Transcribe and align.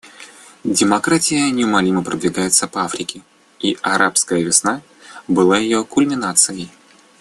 Демократия 0.63 1.51
неумолимо 1.51 2.03
продвигается 2.03 2.67
по 2.67 2.83
Африке, 2.83 3.21
и 3.59 3.77
«арабская 3.83 4.41
весна» 4.41 4.81
была 5.27 5.59
ее 5.59 5.85
кульминацией. 5.85 6.71